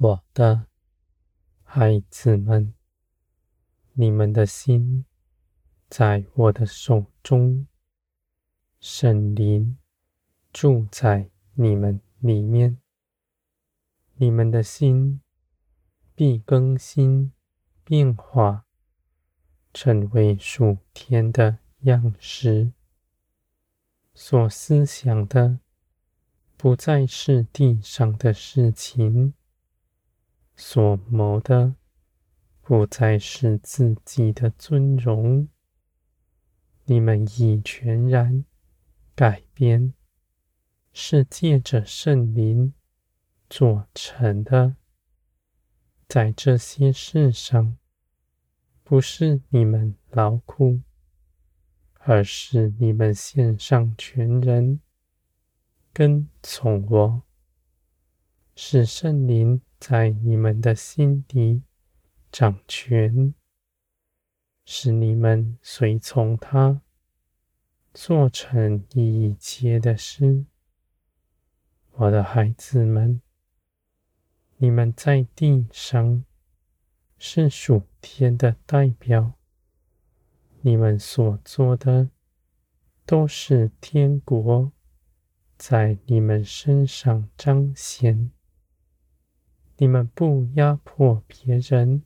[0.00, 0.66] 我的
[1.64, 2.72] 孩子们，
[3.94, 5.04] 你们的心
[5.88, 7.66] 在我的手中，
[8.78, 9.76] 圣灵
[10.52, 12.78] 住在你们里面，
[14.14, 15.20] 你们的心
[16.14, 17.32] 必更新
[17.82, 18.66] 变化，
[19.74, 22.72] 成为属天的样式。
[24.14, 25.58] 所思想的
[26.56, 29.34] 不再是地上的事情。
[30.60, 31.76] 所谋的
[32.62, 35.48] 不再是自己的尊荣，
[36.84, 38.44] 你们已全然
[39.14, 39.94] 改变，
[40.92, 42.74] 是借着圣灵
[43.48, 44.74] 做成的。
[46.08, 47.78] 在这些事上，
[48.82, 50.80] 不是你们劳苦，
[52.00, 54.80] 而是你们献上全人，
[55.92, 57.22] 跟从我，
[58.56, 59.62] 是圣灵。
[59.78, 61.62] 在你们的心底
[62.32, 63.32] 掌权，
[64.64, 66.82] 使你们随从他，
[67.94, 70.44] 做成一切的事。
[71.92, 73.22] 我的孩子们，
[74.56, 76.24] 你们在地上
[77.16, 79.34] 是属天的代表，
[80.60, 82.10] 你们所做的
[83.06, 84.72] 都是天国
[85.56, 88.32] 在你们身上彰显。
[89.80, 92.02] 你们不压迫别人，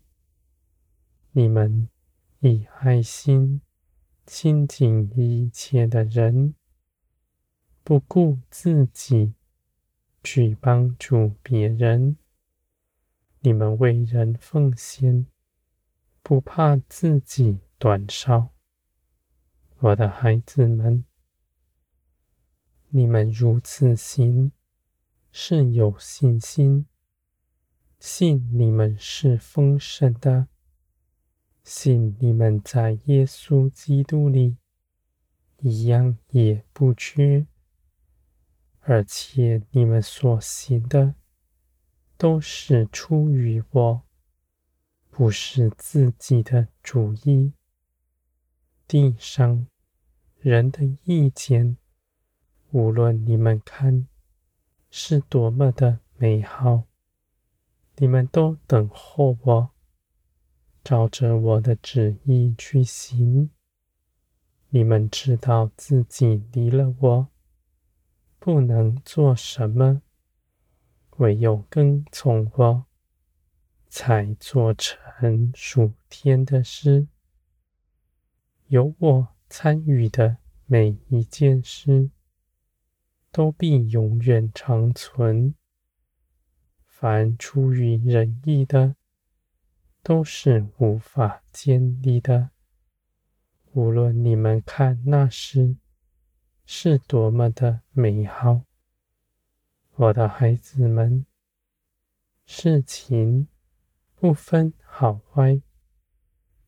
[1.30, 1.88] 你们
[2.40, 3.62] 以爱心
[4.26, 6.54] 亲近一切的人，
[7.82, 9.32] 不顾自己
[10.22, 12.18] 去帮助别人。
[13.40, 15.26] 你们为人奉献，
[16.22, 18.50] 不怕自己短少。
[19.78, 21.06] 我的孩子们，
[22.90, 24.52] 你们如此行，
[25.30, 26.86] 是有信心。
[28.04, 30.48] 信你们是丰盛的，
[31.62, 34.56] 信你们在耶稣基督里
[35.58, 37.46] 一样也不缺，
[38.80, 41.14] 而且你们所行的
[42.16, 44.02] 都是出于我，
[45.08, 47.52] 不是自己的主意。
[48.88, 49.68] 地上
[50.40, 51.76] 人的意见，
[52.72, 54.08] 无论你们看
[54.90, 56.88] 是多么的美好。
[58.02, 59.70] 你们都等候我，
[60.82, 63.50] 照着我的旨意去行。
[64.70, 67.28] 你们知道自己离了我，
[68.40, 70.02] 不能做什么，
[71.18, 72.86] 唯有跟从我，
[73.88, 77.06] 才做成属天的事。
[78.66, 82.10] 有我参与的每一件事，
[83.30, 85.54] 都必永远长存。
[87.02, 88.94] 凡出于仁义的，
[90.04, 92.50] 都是无法建立的。
[93.72, 95.74] 无论你们看那时
[96.64, 98.62] 是多么的美好，
[99.96, 101.26] 我的孩子们，
[102.46, 103.48] 事情
[104.14, 105.60] 不分好坏，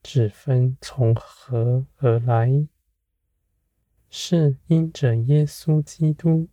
[0.03, 2.67] 只分从何而来，
[4.11, 6.49] 是因着耶稣基督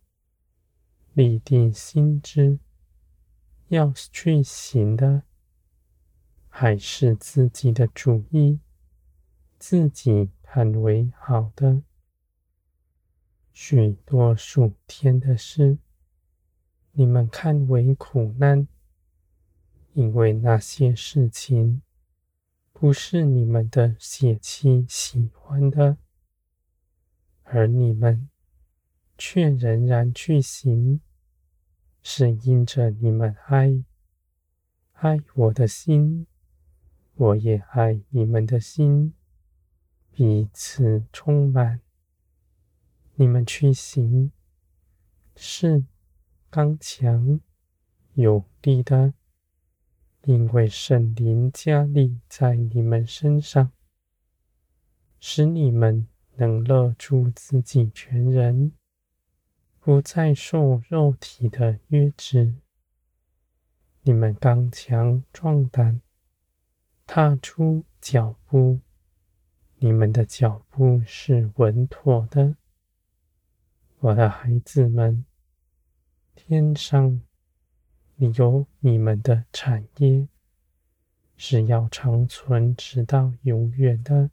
[1.13, 2.59] 立定心志。
[3.71, 5.23] 要去行的，
[6.49, 8.59] 还是自己的主意，
[9.57, 11.81] 自己看为好的。
[13.53, 15.77] 许多数天的事，
[16.91, 18.67] 你们看为苦难，
[19.93, 21.81] 因为那些事情
[22.73, 25.95] 不是你们的血气喜欢的，
[27.43, 28.29] 而你们
[29.17, 30.99] 却仍然去行。
[32.03, 33.83] 是因着你们爱，
[34.93, 36.25] 爱我的心，
[37.13, 39.13] 我也爱你们的心，
[40.11, 41.81] 彼此充满。
[43.15, 44.31] 你们去行，
[45.35, 45.85] 是
[46.49, 47.39] 刚强
[48.13, 49.13] 有力的，
[50.23, 53.71] 因为圣灵加力在你们身上，
[55.19, 56.07] 使你们
[56.37, 58.71] 能勒住自己全人。
[59.83, 62.53] 不再受肉体的约制，
[64.03, 66.01] 你们刚强壮胆，
[67.07, 68.79] 踏出脚步，
[69.77, 72.55] 你们的脚步是稳妥的。
[74.01, 75.25] 我的孩子们，
[76.35, 77.19] 天上
[78.17, 80.27] 你有你们的产业，
[81.35, 84.29] 是要长存直到永远的。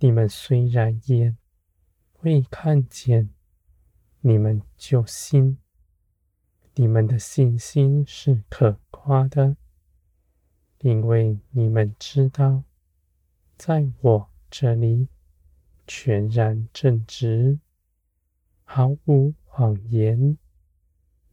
[0.00, 1.38] 你们虽然眼
[2.20, 3.30] 未看见。
[4.24, 5.58] 你们就信，
[6.76, 9.56] 你们的信心是可夸的，
[10.78, 12.62] 因为你们知道，
[13.58, 15.08] 在我这里
[15.88, 17.58] 全然正直，
[18.62, 20.38] 毫无谎言，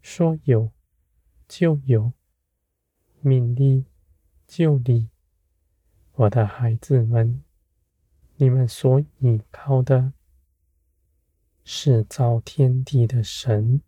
[0.01, 0.71] 说有
[1.47, 2.13] 就有，
[3.21, 3.85] 命立
[4.47, 5.09] 就立。
[6.13, 7.43] 我的孩子们，
[8.37, 10.11] 你们所倚靠的
[11.71, 13.83] 是造天地的神，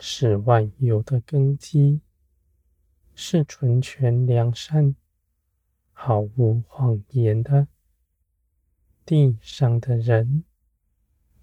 [0.00, 2.00] 是万有的根基，
[3.14, 4.96] 是纯全良善、
[5.92, 7.68] 毫无谎言的。
[9.06, 10.42] 地上的人，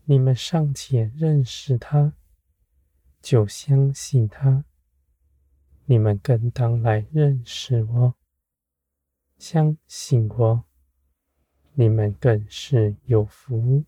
[0.04, 2.16] 你们尚且认识他，
[3.22, 4.66] 就相信他，
[5.86, 8.16] 你们更当来认识我。
[9.38, 10.66] 相信我，
[11.76, 13.86] 你们更是有福，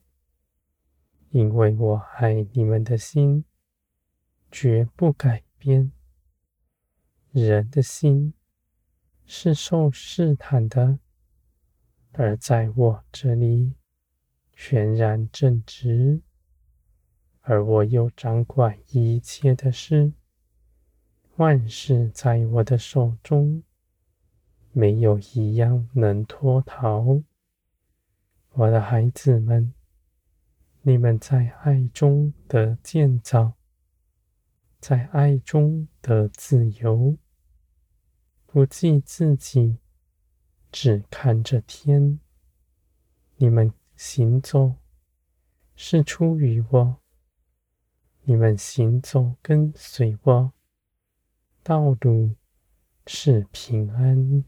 [1.31, 3.43] 因为我爱你们的心
[4.51, 5.91] 绝不改变。
[7.31, 8.33] 人的心
[9.25, 10.99] 是受试探的，
[12.11, 13.73] 而在我这里
[14.51, 16.21] 全然正直，
[17.39, 20.11] 而我又掌管一切的事，
[21.37, 23.63] 万事在我的手中。
[24.73, 27.21] 没有一样能脱逃，
[28.51, 29.73] 我的孩子们，
[30.83, 33.53] 你们在爱中的建造，
[34.79, 37.17] 在爱中的自由，
[38.47, 39.77] 不计自己，
[40.71, 42.19] 只看着天。
[43.35, 44.77] 你们行走
[45.75, 46.97] 是出于我，
[48.23, 50.51] 你们行走跟随我，
[51.61, 52.35] 道路
[53.05, 54.43] 是平安。